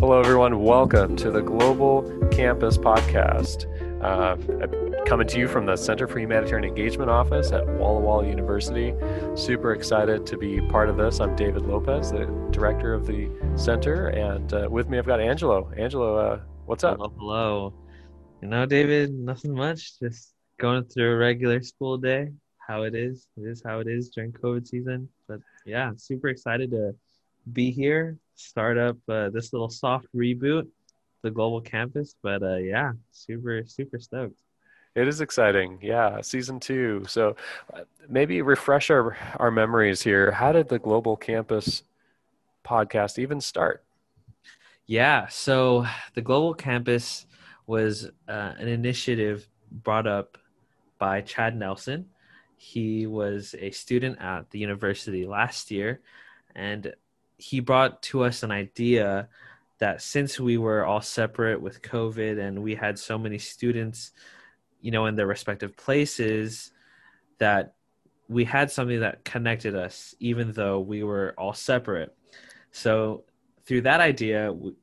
[0.00, 0.62] Hello, everyone.
[0.62, 3.66] Welcome to the Global Campus Podcast.
[4.02, 4.34] Uh,
[5.04, 8.94] coming to you from the Center for Humanitarian Engagement office at Walla Walla University.
[9.34, 11.20] Super excited to be part of this.
[11.20, 15.70] I'm David Lopez, the director of the center, and uh, with me I've got Angelo.
[15.76, 16.96] Angelo, uh, what's up?
[16.96, 17.74] Hello, hello.
[18.40, 19.98] You know, David, nothing much.
[19.98, 22.30] Just going through a regular school day.
[22.66, 23.26] How it is.
[23.36, 25.10] It is how it is during COVID season.
[25.28, 26.94] But yeah, super excited to
[27.52, 30.66] be here, start up uh, this little soft reboot,
[31.22, 32.14] the global campus.
[32.22, 34.40] But uh, yeah, super super stoked.
[34.94, 36.20] It is exciting, yeah.
[36.20, 37.04] Season two.
[37.06, 37.36] So
[37.72, 40.32] uh, maybe refresh our our memories here.
[40.32, 41.82] How did the global campus
[42.64, 43.84] podcast even start?
[44.86, 47.26] Yeah, so the global campus
[47.66, 50.36] was uh, an initiative brought up
[50.98, 52.06] by Chad Nelson.
[52.56, 56.00] He was a student at the university last year,
[56.56, 56.92] and
[57.40, 59.28] he brought to us an idea
[59.78, 64.12] that since we were all separate with COVID and we had so many students,
[64.80, 66.72] you know, in their respective places,
[67.38, 67.74] that
[68.28, 72.14] we had something that connected us, even though we were all separate.
[72.70, 73.24] So
[73.64, 74.74] through that idea, we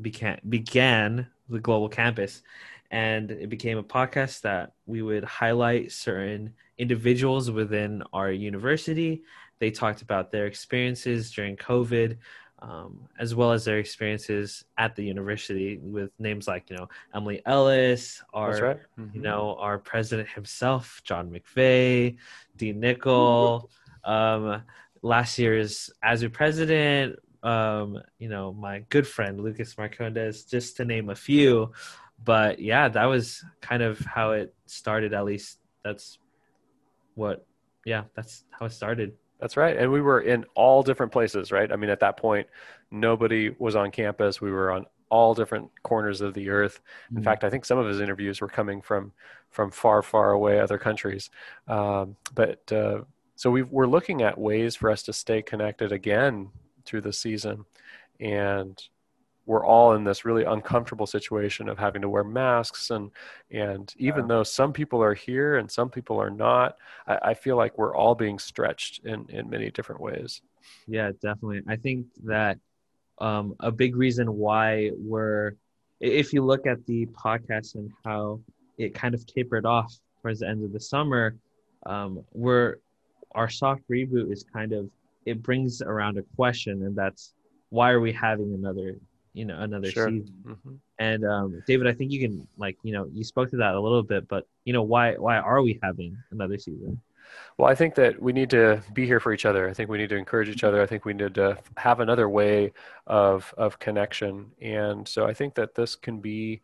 [0.00, 2.42] began began the global campus,
[2.90, 9.22] and it became a podcast that we would highlight certain individuals within our university
[9.58, 12.16] they talked about their experiences during COVID,
[12.60, 17.40] um, as well as their experiences at the university with names like you know Emily
[17.46, 18.76] Ellis, our right.
[18.98, 19.16] mm-hmm.
[19.16, 22.16] you know our president himself, John McVay,
[22.56, 23.70] Dean Nickel,
[24.04, 24.62] um,
[25.02, 31.10] last year's ASU president, um, you know my good friend Lucas Marcondes, just to name
[31.10, 31.72] a few.
[32.24, 35.14] But yeah, that was kind of how it started.
[35.14, 36.18] At least that's
[37.14, 37.46] what,
[37.84, 39.14] yeah, that's how it started.
[39.40, 39.76] That's right.
[39.76, 41.70] And we were in all different places, right?
[41.70, 42.48] I mean, at that point,
[42.90, 44.40] nobody was on campus.
[44.40, 46.80] We were on all different corners of the earth.
[47.10, 47.24] In mm-hmm.
[47.24, 49.12] fact, I think some of his interviews were coming from
[49.50, 51.30] from far, far away other countries.
[51.68, 53.02] Um, but uh,
[53.34, 56.50] so we we're looking at ways for us to stay connected again
[56.84, 57.64] through the season,
[58.20, 58.82] and
[59.48, 63.10] we're all in this really uncomfortable situation of having to wear masks and
[63.50, 64.28] and even yeah.
[64.28, 66.76] though some people are here and some people are not
[67.06, 70.42] I, I, feel like we're all being stretched in in many different ways
[70.86, 72.58] yeah definitely i think that
[73.20, 75.54] um, a big reason why we're
[75.98, 78.40] if you look at the podcast and how
[78.76, 79.92] it kind of tapered off
[80.22, 81.34] towards the end of the summer
[81.86, 82.76] um, we're
[83.34, 84.90] our soft reboot is kind of
[85.24, 87.32] it brings around a question and that's
[87.70, 88.96] why are we having another
[89.32, 90.08] you know another sure.
[90.08, 90.34] season.
[90.46, 90.74] Mm-hmm.
[90.98, 93.80] And um, David, I think you can like you know you spoke to that a
[93.80, 97.00] little bit, but you know why why are we having another season?
[97.56, 99.68] Well, I think that we need to be here for each other.
[99.68, 100.80] I think we need to encourage each other.
[100.80, 102.72] I think we need to have another way
[103.06, 104.52] of of connection.
[104.60, 106.62] And so I think that this can be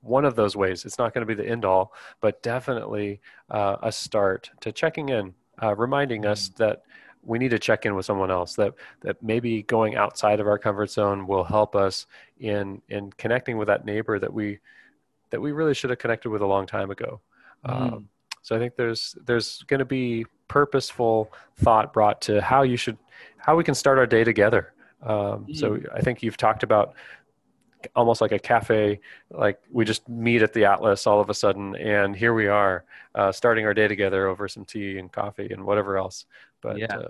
[0.00, 0.84] one of those ways.
[0.84, 3.20] It's not going to be the end all, but definitely
[3.50, 6.56] uh, a start to checking in, uh, reminding us mm.
[6.56, 6.82] that
[7.24, 10.58] we need to check in with someone else that that maybe going outside of our
[10.58, 12.06] comfort zone will help us
[12.40, 14.58] in in connecting with that neighbor that we
[15.30, 17.20] that we really should have connected with a long time ago
[17.66, 17.72] mm.
[17.72, 18.08] um,
[18.42, 22.98] so i think there's there's going to be purposeful thought brought to how you should
[23.38, 24.72] how we can start our day together
[25.02, 25.56] um, mm.
[25.56, 26.94] so i think you've talked about
[27.96, 29.00] almost like a cafe
[29.30, 32.84] like we just meet at the atlas all of a sudden and here we are
[33.14, 36.26] uh, starting our day together over some tea and coffee and whatever else
[36.62, 37.08] but yeah uh,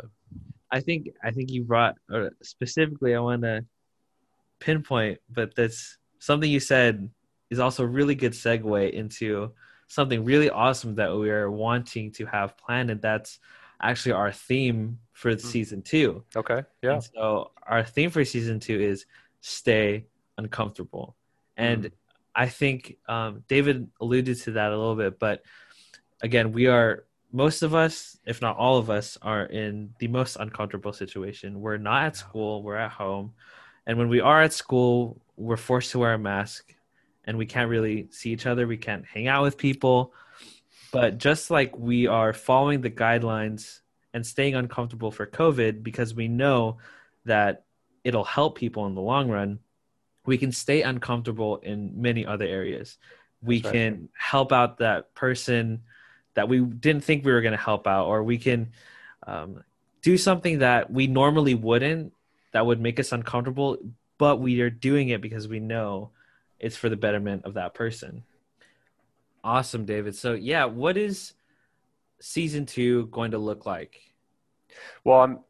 [0.70, 3.64] i think i think you brought or specifically i want to
[4.58, 7.08] pinpoint but that's something you said
[7.50, 9.52] is also a really good segue into
[9.86, 13.38] something really awesome that we are wanting to have planned and that's
[13.80, 15.40] actually our theme for mm.
[15.40, 19.06] season two okay yeah and so our theme for season two is
[19.40, 20.06] stay
[20.38, 21.16] uncomfortable.
[21.56, 21.90] And mm.
[22.34, 25.42] I think um, David alluded to that a little bit, but
[26.22, 30.36] again, we are most of us, if not all of us, are in the most
[30.36, 31.60] uncomfortable situation.
[31.60, 33.32] We're not at school, we're at home.
[33.86, 36.74] And when we are at school, we're forced to wear a mask
[37.24, 38.66] and we can't really see each other.
[38.66, 40.12] We can't hang out with people.
[40.92, 43.80] But just like we are following the guidelines
[44.12, 46.76] and staying uncomfortable for COVID because we know
[47.24, 47.64] that
[48.04, 49.58] it'll help people in the long run,
[50.26, 52.98] we can stay uncomfortable in many other areas.
[53.40, 55.82] We That's can help out that person
[56.34, 58.72] that we didn't think we were going to help out, or we can
[59.26, 59.62] um,
[60.02, 62.12] do something that we normally wouldn't
[62.52, 63.78] that would make us uncomfortable,
[64.18, 66.10] but we are doing it because we know
[66.58, 68.22] it's for the betterment of that person.
[69.44, 70.14] Awesome, David.
[70.14, 71.32] So, yeah, what is
[72.20, 74.00] season two going to look like?
[75.04, 75.40] Well, I'm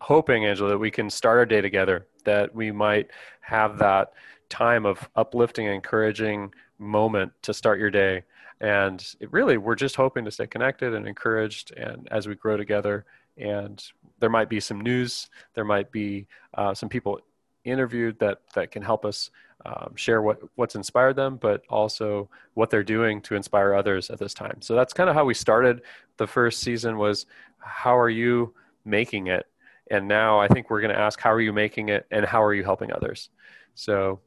[0.00, 3.08] hoping, Angelo, that we can start our day together, that we might
[3.40, 4.12] have that
[4.48, 8.22] time of uplifting, encouraging moment to start your day.
[8.64, 12.56] And it really, we're just hoping to stay connected and encouraged, and as we grow
[12.56, 13.04] together.
[13.36, 13.76] And
[14.20, 17.20] there might be some news, there might be uh, some people
[17.64, 19.30] interviewed that that can help us
[19.66, 24.18] um, share what what's inspired them, but also what they're doing to inspire others at
[24.18, 24.58] this time.
[24.60, 25.82] So that's kind of how we started.
[26.16, 27.26] The first season was,
[27.58, 29.44] how are you making it?
[29.90, 32.42] And now I think we're going to ask, how are you making it, and how
[32.42, 33.28] are you helping others?
[33.74, 34.20] So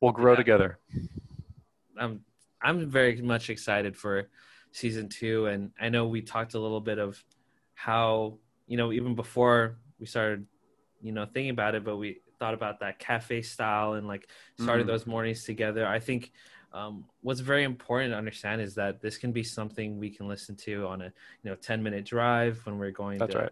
[0.00, 0.42] we'll grow yeah.
[0.44, 0.78] together.
[1.98, 2.20] I'm
[2.62, 4.28] I'm very much excited for
[4.72, 7.22] season two, and I know we talked a little bit of
[7.74, 10.46] how you know even before we started,
[11.00, 14.28] you know, thinking about it, but we thought about that cafe style and like
[14.60, 14.90] started mm-hmm.
[14.90, 15.86] those mornings together.
[15.86, 16.32] I think
[16.72, 20.56] um, what's very important to understand is that this can be something we can listen
[20.56, 23.50] to on a you know 10 minute drive when we're going That's to, right.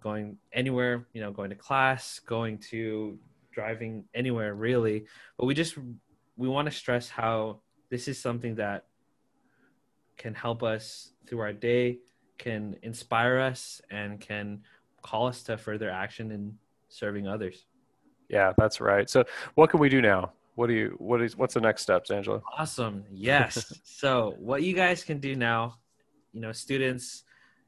[0.00, 3.18] going anywhere you know going to class going to
[3.52, 5.06] driving anywhere really
[5.36, 5.76] but we just
[6.36, 7.60] we want to stress how
[7.90, 8.86] this is something that
[10.16, 11.98] can help us through our day
[12.38, 14.60] can inspire us and can
[15.02, 16.56] call us to further action in
[16.88, 17.66] serving others
[18.28, 19.08] yeah, that's right.
[19.08, 20.32] So what can we do now?
[20.54, 22.42] What do you what is what's the next steps, Angelo?
[22.56, 23.04] Awesome.
[23.12, 23.72] Yes.
[23.84, 25.76] so what you guys can do now,
[26.32, 27.24] you know, students,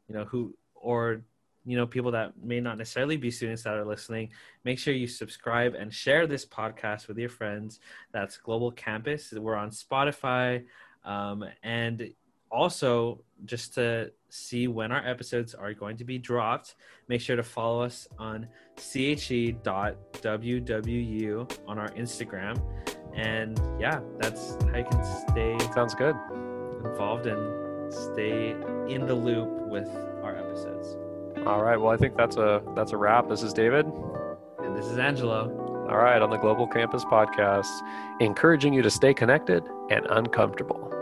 [0.08, 1.22] you know, who or
[1.66, 4.30] you know, people that may not necessarily be students that are listening,
[4.64, 7.80] make sure you subscribe and share this podcast with your friends.
[8.12, 9.32] That's Global Campus.
[9.32, 10.64] We're on Spotify.
[11.04, 12.10] Um, and
[12.50, 16.76] also, just to see when our episodes are going to be dropped,
[17.08, 18.46] make sure to follow us on
[18.76, 19.58] che.wwu
[21.66, 22.62] on our Instagram.
[23.14, 26.14] And yeah, that's how you can stay sounds good
[26.84, 28.50] involved and stay
[28.88, 29.88] in the loop with
[30.22, 30.96] our episodes.
[31.44, 31.76] All right.
[31.76, 33.28] Well, I think that's a that's a wrap.
[33.28, 33.86] This is David.
[34.58, 35.64] And this is Angelo.
[35.88, 37.70] All right, on the Global Campus Podcast,
[38.18, 40.95] encouraging you to stay connected and uncomfortable.